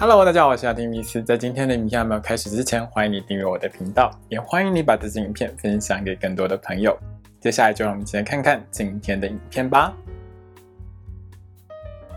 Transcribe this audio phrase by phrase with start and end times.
[0.00, 1.20] Hello，大家好，我是阿丁米斯。
[1.20, 6.96] 在今天的影片还没有开始之前，欢迎你订阅我的频道，也欢迎你把这支影片分享给更多的朋友。
[7.40, 9.92] 接下来就让我们一起来看看今天的影片吧。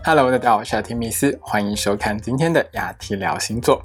[0.04, 3.84] Hello，大家好，我是阿丁米斯，欢迎收看今天的雅提聊星座。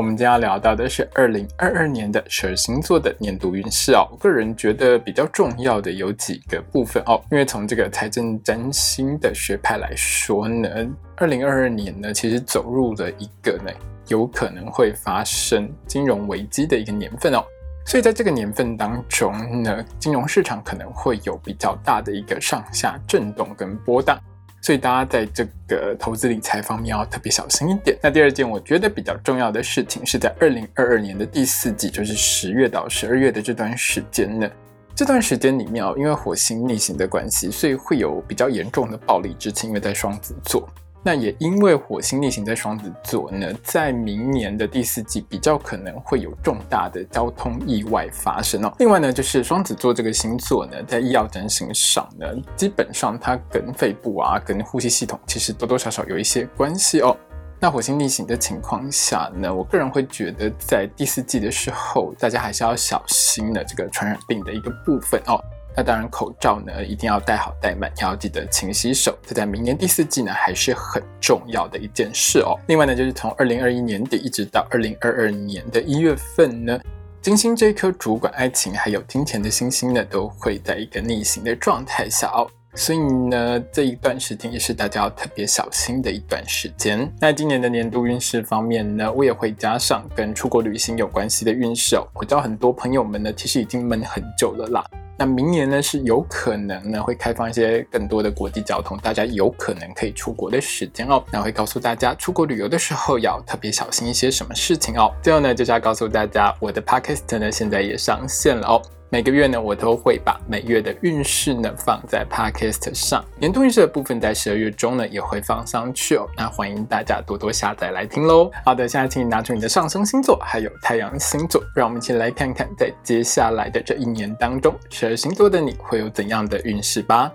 [0.00, 4.08] 我们今天要聊到的是二零二二年的十二星座的年度运势哦。
[4.10, 10.70] 我个人觉得比较重要的有几个部分哦，因为从这个财政占星的学派来说呢，
[11.16, 13.70] 二零二二年呢其实走入了一个呢
[14.06, 17.44] 有可能会发生金融危机的一个年份哦。
[17.84, 24.18] 所以在这个年份当中呢，金融市场可能会有比较大的一个上下震动跟波荡。
[24.62, 27.96] 所以大家在这个投资理财方面要特别小心一点。
[28.02, 34.50] 那第二件我觉得比较重要的事情是在二零二二年的第四季，就是十月到十二月的这段时间呢。
[34.94, 40.68] 这段时间里面哦，因为火星逆行的关系，所以会有比较严重的暴力之情，因为在双子座。
[41.02, 48.72] 那也因为火星逆行在双子座呢，在明年的第四季比较可能会有重大的交通意外发生哦。
[48.78, 57.16] 另外呢，就是双子座这个星座呢，在医药整形上呢，基本上它跟肺部啊、跟呼吸系统其实多多少少有一些关系哦。
[57.58, 65.38] 那火星逆行的情况下呢，我个人会觉得在第四季的时候，大家还是要小心的这个传染病的一个部分哦。
[65.76, 69.16] 那当然，口罩呢一定要戴好戴满，要记得勤洗手。
[69.26, 72.58] 这在明年第四季呢还是很重要的一件事哦。
[72.66, 76.78] 另外呢，就是从二零二一年底一直到二零二二年的一月份呢，
[77.22, 82.48] 金星这颗主管爱情还有金钱的星星呢，都会在一个逆行的状态下哦。
[82.74, 87.12] 所以呢，这一段时间也是大家要特别小心的一段时间。
[87.20, 92.06] 那今年的年度运势方面呢，我也会加上跟出国旅行有关系的运势哦。
[92.14, 94.84] 我知道很多朋友们呢，其实已经闷很久了啦。
[95.20, 101.22] 那明年呢是有可能呢会开放一些更多的国际交通，大家有可能可以出国的时间哦。
[101.30, 105.12] 那会告诉大家出国旅游的时候要特别小心一些什么事情哦。
[105.22, 108.80] 最后呢就是要告诉大家，我的 podcast 呢现在也上线了哦。
[109.12, 116.28] 每个月呢，我都会把每月的运势呢放在 Podcast 上，年度运势的部分在十二月中呢也会放上去哦。
[116.36, 118.48] 那欢迎大家多多下载来听喽。
[118.64, 127.32] 好的，现在请你拿出你的上升星座还有太阳星座，让我们一起来看看在接下来的这一年当中，十二星座的你会有怎样的运势吧。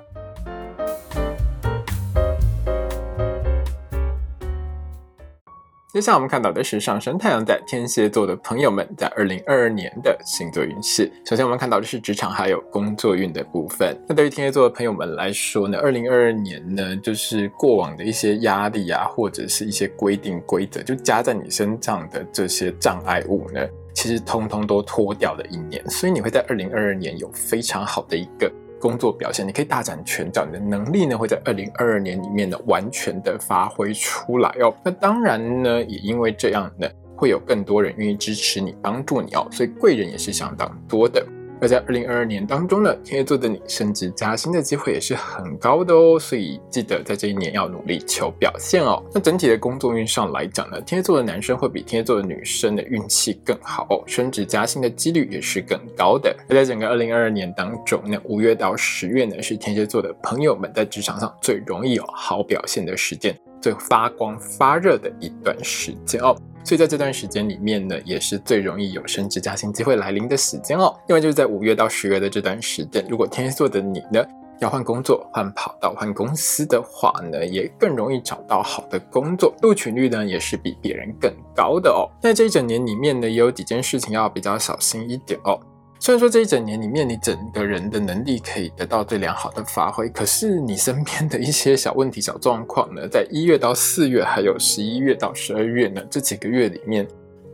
[5.95, 11.09] 接下来我们看到的是上升太阳在天蝎座的朋友们在二零二二年的星座运势。
[11.23, 13.97] 首先我们看到的是职场还有工作运的部分。
[14.05, 25.81] 那对于天蝎座的朋友们来说呢，二零二二年呢，就是过往的一些压力啊，或者是一些规定规则，就加在你身上的这些障碍物呢，其实通通都脱掉的一年。
[25.89, 28.51] 所以你会在二零二二年有非常好的一个。
[28.79, 34.73] 工作表现，你可以大展拳脚，你的能力呢会在二零二二年里面呢完全的发挥出来哦。
[34.83, 41.25] 那当然呢，也因为这样呢，会有更多人愿意支持你、帮助你哦，所以贵人也是相当多的。
[41.61, 49.01] 而在二零二二年当中呢，天蝎座的你升职加薪的机会也是很高的哦，所以记得在这一年要努力求表现哦。
[49.13, 56.35] 那整体的工作运上来讲呢，天蝎座的男生会比天蝎座的女生的运气更好哦，升职加薪的几率也是更高的。
[56.49, 66.35] 而在整个二零二二年当中，那五月到十月呢，是天蝎座的朋友们在职场上最容易有好表现的时间，最发光发热的一段时间哦。
[66.65, 70.93] 所以在这段时间里面呢，也是最容易有升职加薪机会来临的时间哦。
[71.07, 74.25] 另外就是在五月到十月的这段时间，如果天蝎座的你呢
[74.59, 82.09] 要换工作、换跑道、换公司的话呢，也更容易找到好的工作，录取率呢也是比别人更高的哦。
[82.19, 85.59] 在这一整年里面呢，也有几件事情要比较小心一点哦。
[86.05, 97.07] 虽然说这一整年里面，你整个人的能力可以得到最良好的发挥，可是你身边的一些小问题、小状况呢，在一月到四月，还有十一月到十二月呢，这几个月里面，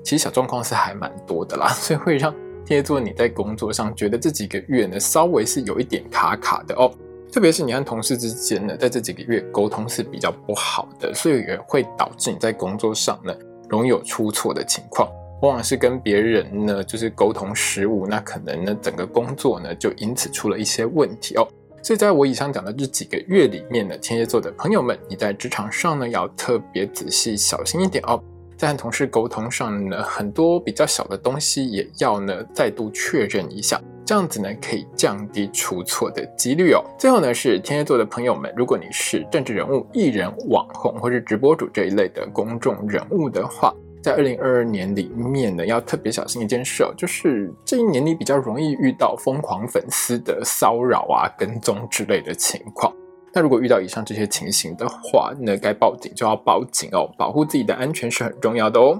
[0.03, 2.29] 其实小状况是还蛮多的啦，所以会让
[2.65, 6.93] 天蝎座你在工作上觉得这几个月呢，稍微是有一点卡卡的哦，
[7.31, 13.33] 特别是你和同事之间呢，在这几个月沟通是比较不好的，所以也会导致你在工作上呢，
[13.69, 15.09] 容易有出错的情况。
[15.41, 21.47] 往往是跟别人呢，就是沟通失误，那可能呢，整个工作呢就因此出了一些问题哦。
[21.81, 28.21] 所以在我以上讲的这几个月里面呢，天蝎座的朋友们，你在职场上呢要特别仔细小心一点哦。
[28.55, 36.85] 在和同事沟通上呢，很多比较小的东西也要呢再度确认一下，这样子呢可以降低出错的几率哦。
[36.99, 43.73] 最后呢是天蝎座的朋友们，如果你是政治人物、艺人、网红或者直播主这一类的公众人物的话。
[44.01, 52.91] 在二零二二年里面呢，要特别小心一件事哦，就是这一年你比较容易遇到疯狂粉丝的骚扰啊、跟踪之类的情况。
[53.31, 58.99] 那如果遇到以上这些情形的话，那该报警就要报警哦，保护自己的安全是很重要的哦。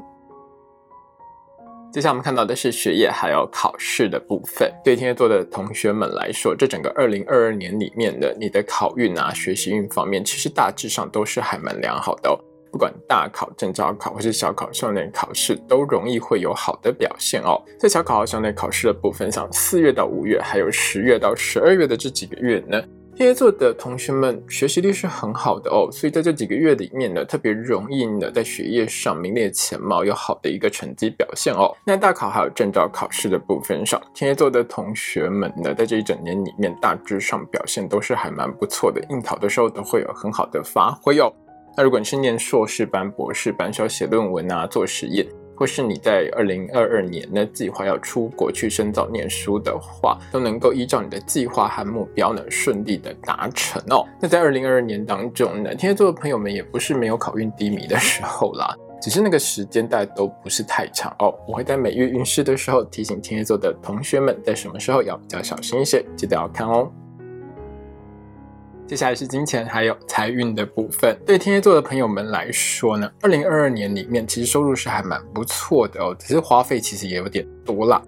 [1.92, 4.72] 接下来我们看到的是学业还有考试的部分。
[4.84, 12.40] 对天蝎座的同学们来说，这整个二零二二年里面的你的考运啊、学习运方面，其实大致上都是还蛮良好的哦。
[12.72, 17.62] 不管大考、正招考或是小考、校内考试，都容易会有好的表现哦。
[17.78, 22.82] 在小考和校内考试的部分上，四月到五月，还有十月到十二月的这几个月呢。
[23.14, 31.76] 天蝎座的同学们学习力是很好的哦，所以在这几个月里面呢，特别容易呢在学业上名列前茅，有好的一个成绩表现哦。
[31.86, 41.32] 那大考还有证照考试的部分上，天蝎座的同学们呢，在这一整年里面大致上表现都是还蛮不错的，应考的时候都会有很好的发挥哦。
[41.76, 45.26] 那如果你是念硕士班、博士班，需要写论文啊、做实验。
[45.54, 54.04] 或是你在二零二二年呢计划要出国去深造念书的话，都能够依照你的计划和目标呢顺利的达成哦。
[54.20, 61.32] 那在二零二二年当中呢，天蝎座的朋友们也不是没有考运低迷的时候啦，只是那个时间带都不是太长哦。
[61.48, 66.92] 我会在每月运势的时候提醒天蝎座的同学们，在什么时候要比较小心一些，记得要看哦。
[68.92, 71.18] 接下来是金钱还有财运的部分。
[71.26, 78.02] 对天蝎座的朋友们来说呢，二零二二年里面其实收入是还蛮不错的哦，只是花费其实也有点多啦。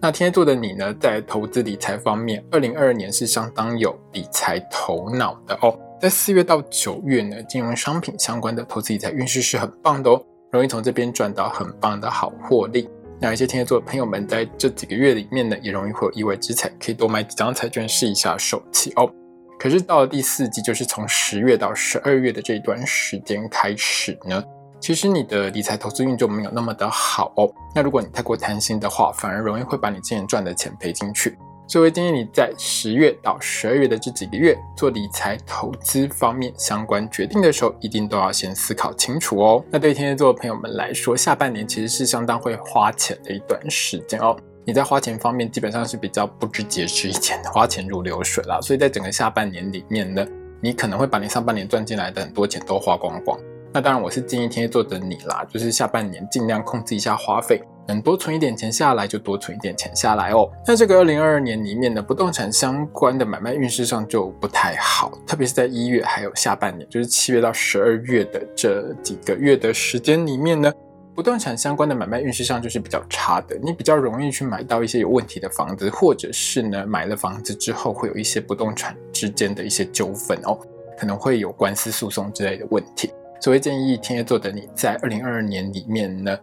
[0.00, 5.76] 那天蝎座的你呢，在投资理财方面，二零二二年是相当有理财头脑的哦。
[6.00, 12.88] 在四月到九月呢，金融商品相关的投资理财运势是很棒的哦，容易从这边赚到很棒的好获利。
[13.20, 19.12] 那一些天蝎座的朋友们在这几个月里面呢，也容易会有意外之财，可以多买几张彩券试一下手气哦。
[19.62, 24.42] 可是到了第四季，就是从十月到十二月的这一段时间开始呢，
[24.80, 27.48] 其实你的理财投资运就没有那么的好哦。
[27.72, 31.38] 那如果你太过贪心的话，反而容易会把你之前赚的钱赔进去。
[31.68, 39.64] 所以建议你在十月到十二月的这几个月做理财投资方面相关决定的时候，一定都要先思考清楚哦。
[39.70, 44.36] 那对天蝎座的朋友们来说，下半年其实是相当会花钱的一段时间哦。
[44.64, 48.60] 你在花钱方面基本上是比较不知节制一点，花钱如流水啦。
[48.62, 50.24] 所以在整个下半年里面呢，
[50.60, 53.36] 你可能会把你上半年赚进来的很多钱都花光光。
[53.74, 60.46] 那当然，我是建议天蝎座的你啦，就是下半年尽量控制一下花费，能多存一点钱下来就多存一点钱下来哦。
[60.66, 70.70] 那这个二零二二年里面的不动产相关的买卖运势上就不太好，特别是在一月还有下半年，就是七月到十二月的这几个月的时间里面呢。
[71.14, 80.58] 不动产相关的买卖运势上就是比较差的，你比较容易去买到一些有问题的房子，或者是呢买了房子之后会有一些不动产之间的一些纠纷哦，
[80.98, 83.10] 可能会有官司诉讼之类的问题。
[83.40, 86.38] 所以建议天蝎座的你在二零二二年里面呢，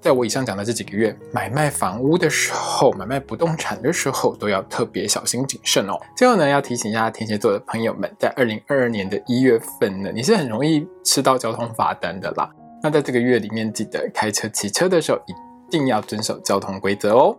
[0.00, 5.98] 在我以上讲的这几个月买卖房屋的时候，买卖不动产的时候都要特别小心谨慎哦。
[6.16, 12.48] 最后呢，要提醒一下天蝎座的朋友们，在二零二二年的一月份呢，你是很容易吃到交通罚单的啦。
[12.82, 15.32] 那在这个月里面，记得开车、骑车的时候一
[15.70, 17.36] 定要遵守交通规则哦。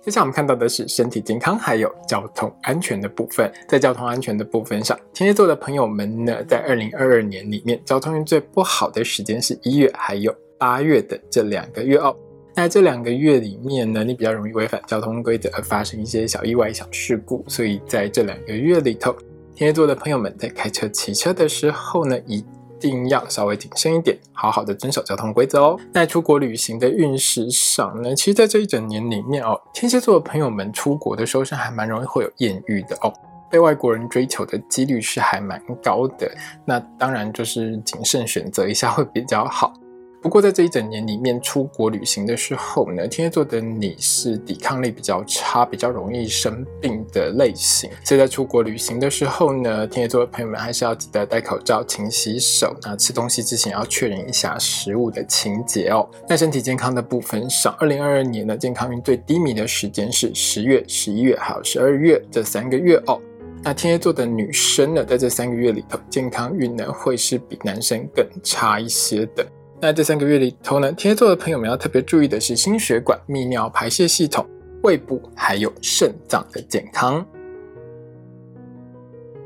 [0.00, 3.52] 接下来我们看到的是身体健康还有交通安全的部分。
[3.68, 12.16] 在交通安全的部分上，天蝎座的朋友们呢，在二零二二年里面，交通运最不好的时间是一月还有八月的这两个月哦。
[12.54, 19.12] 那这两个月里面呢，你比较容易违反交通规则而发生一些小意外、小事故，所以在这两个月里头，
[19.54, 22.42] 天蝎座的朋友们在开车、骑车的时候呢，一
[22.80, 25.78] 定要稍微谨慎一点，好好的遵守交通规则哦。
[25.92, 33.12] 在出国旅行的运势上呢，其实，在这一整年里面哦，天蝎座的朋友们出国的时候是还蛮容易会有艳遇的哦，
[33.50, 36.30] 被外国人追求的几率是还蛮高的。
[36.64, 39.72] 那当然就是谨慎选择一下会比较好。
[40.20, 47.88] 不过在这一整年里面，出国旅行的时候呢，天蝎座的你是抵抗力比较差，比较容易生病的类型。
[48.04, 52.76] 所以在出国旅行的时候呢，天蝎座的朋友们还是要记得戴口罩、勤洗手。
[52.82, 56.08] 那吃东西之前要确认一下食物的清洁哦。
[56.28, 63.20] 在身体健康的部分上，二零二二年的健康运最低迷的时间是十月、十一月还有十二月这三个月哦。
[63.62, 69.46] 那天蝎座的女生呢，在这三个月里头，健康运呢会是比男生更差一些的。
[69.80, 74.44] 那这三个月里头呢，天蝎座的朋友们要特别注意的是心血管、泌尿、排泄系统、
[74.82, 77.24] 胃部还有肾脏的健康。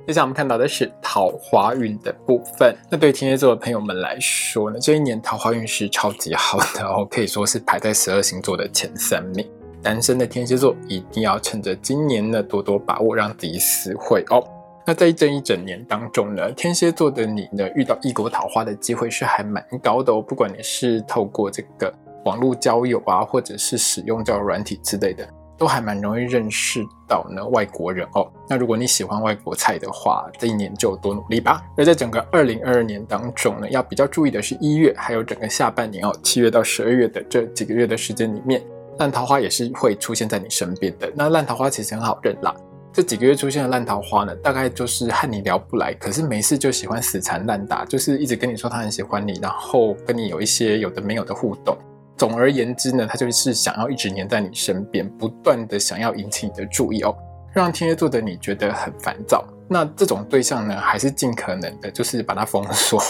[0.07, 2.75] 接下来我们看到的是桃花运的部分。
[2.91, 9.47] 那对天蝎座的朋友们来说呢，这一年桃花运是超级好的 哦，可以说是排在十二星座的前三名。
[9.83, 14.43] 单身的天蝎座一定要趁着今年呢，多多把握，让自己死会哦。
[14.85, 20.21] 那在这一整年当中呢，天蝎座的你呢，遇到异国桃花的机会是还蛮高的哦。
[20.21, 21.93] 不管你是透过这个
[22.25, 25.25] 网络交友啊，或者是使用交友软体之类的，
[25.57, 28.29] 都还蛮容易认识到呢外国人哦。
[28.49, 31.63] 那如果你喜欢外国菜的话，这一年就多努力吧。
[31.77, 38.61] 而在整个二零二二年当中呢，要比较注意的是一月还有整个下半年哦，七月到十二月的这几个月的时间里面，
[38.99, 41.09] 烂桃花也是会出现在你身边的。
[41.15, 42.53] 那烂桃花其实很好认啦。
[42.93, 51.75] 这几个月出现的烂桃花呢，大概就是和你聊不来，可是没事就喜欢死缠烂打，就是一直跟你说他很喜欢你，然后跟你有一些有的没有的互动。
[52.19, 57.17] 总而言之呢，他就是想要一直黏在你身边，不断的想要引起你的注意哦，
[57.55, 59.43] 让天蝎座的你觉得很烦躁。
[59.69, 63.01] 那这种对象呢，还是尽可能的，就是把他封锁，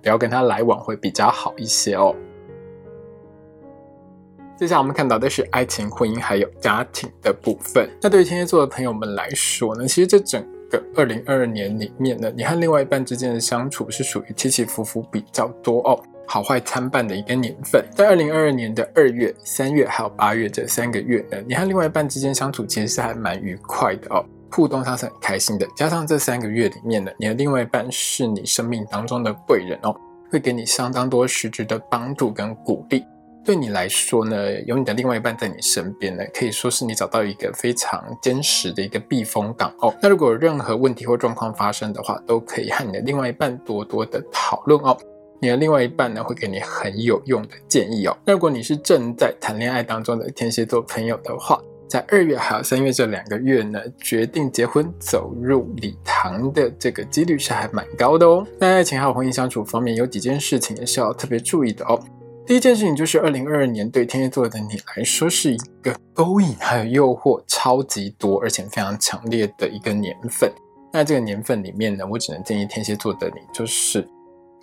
[0.00, 2.14] 不要跟他来往会比较好一些哦。
[4.62, 7.90] 接下来我们看到的是爱情、婚姻还有家庭的部分。
[8.00, 10.40] 那对于天蝎座的朋友们来说呢，其实这整
[10.70, 17.84] 个二零二二年里面呢，你和另外一半之间的相处是属于起起伏伏比较多哦，好坏参半的一个年份。
[17.92, 25.66] 在二零二二年的二月、三月还有八月这三个月呢，你和另外一半之间相处其实是还蛮愉快的哦，互动上是很开心的。
[25.74, 29.92] 加上这三个月里面呢，你的另外一半是你生命当中的贵人哦，
[30.30, 33.04] 会给你相当多实质的帮助跟鼓励。
[33.44, 39.92] 对你来说呢，有你的另外一半在你身边呢，可以说是你找到一个非常坚实的一个避风港哦。
[40.00, 44.96] 那如果有任何问题或状况发生的话，都可以和你的另外一半多多的讨论哦。
[45.40, 48.16] 你的另外一半呢，会给你很有用的建议哦。
[48.24, 58.46] 那如果你是正在谈恋爱当中的天蝎座朋友的话，在二月还有三月这两个月呢，决定结婚走入礼堂的这个几率是还蛮高的哦。
[58.60, 62.00] 那爱情还有婚姻相处方面，有几件事情也是要特别注意的哦。
[62.44, 70.52] 第一件事情就是，二零二二年对天蝎座的你来说是一个勾引还有诱惑超级多，而且非常强烈的一个年份。
[70.92, 74.06] 那这个年份里面呢，我只能建议天蝎座的你，就是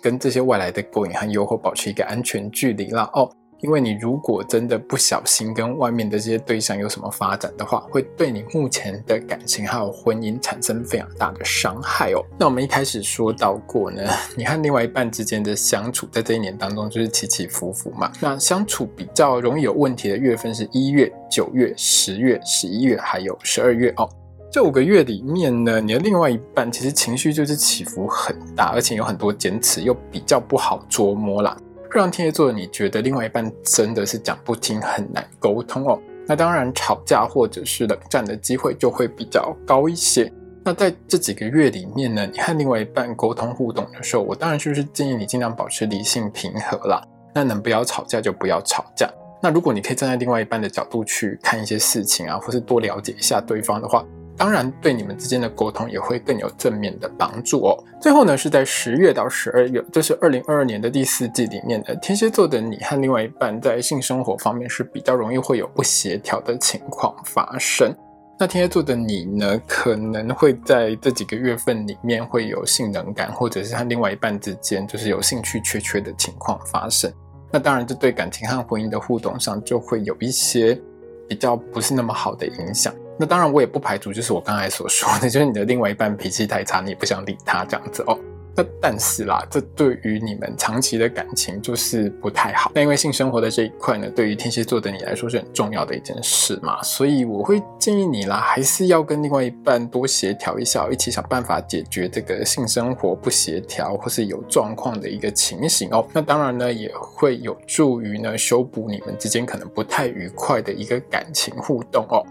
[0.00, 3.10] 跟这些外来的勾引和诱惑保持一个安全距离了。
[3.14, 3.30] 哦。
[3.62, 12.24] 因为你如果真的不小心跟外面的这些对象有什么发展的话，会对你目前的感情还有婚姻产生非常大的伤害哦。
[12.38, 14.02] 那我们一开始说到过呢，
[14.36, 18.10] 你和另外一半之间的相处，在这一年当中就是起起伏伏嘛。
[18.20, 24.08] 那相处比较容易有问题的月份是一月、九月、十月、十一月还有十二月哦。
[24.52, 31.56] 这五个月里面呢，你的另外一半其实情绪就是起伏很大，而且有很多坚持，又比较不好捉摸啦。
[31.98, 35.98] 让天蝎座的你觉得另外一半真的是讲不听，很难沟通哦。
[36.26, 40.32] 那当然，吵架或者是冷战的机会就会比较高一些。
[40.64, 47.02] 那在这几个月里面呢，你和另外一半沟通互动的时候，我当然就是建议你尽量保持理性平和啦。
[47.34, 49.10] 那能不要吵架就不要吵架。
[49.42, 54.04] 那如果你可以站在另外一半的角度去看一些事情啊，或是多了解一下对方的话。
[54.40, 57.76] 当然，对你们之间的沟通也会更有正面的帮助哦。
[58.00, 67.94] 最后呢，是在十月到十二月，这是二零二二年的第四季里面的天蝎座的你和另外一半在性生活方面是比较容易会有不协调的情况发生。
[68.38, 77.12] 那天蝎座的你呢，可能会在这几个月份里面会有性能感，或者是和另外一半之间就是有兴趣缺缺的情况发生。
[77.50, 80.80] 那当然，这对感情和婚姻的互动上就会有一些
[81.28, 82.90] 比较不是那么好的影响。
[83.20, 88.18] 那当然，我也不排除，就是我刚才所说的， 就是你的另外一半脾气太差，你也不想理他这样子哦。
[88.56, 92.72] 那但是啦，这对于你们长期的感情就是不太好。
[92.74, 106.04] 那因为性生活的这一块呢，对于天蝎座的你来说是很重要的一件事嘛，所以我会建议你啦，还是要跟另外一半多协调一下，一起想办法解决这个性生活不协调或是有状况的一个情形哦。
[106.12, 112.24] 那当然呢，也会有助于呢修补你们之间可能不太愉快的一个感情互动哦。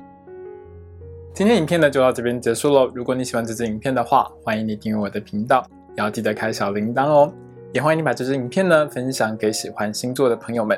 [1.40, 2.92] 今天影片呢就到这边结束喽。
[2.94, 5.66] 如果你喜欢这支影片的话，欢迎你订阅我的频道，
[5.96, 7.34] 也要记得开小铃铛哦。
[7.72, 10.78] 也欢迎你把这支影片呢分享给喜欢星座的朋友们。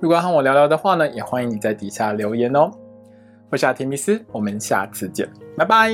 [0.00, 2.70] 如果要和我聊聊的话呢，也欢迎你在底下留言哦。
[3.50, 5.92] 我是阿提米斯，我们下次见，拜拜。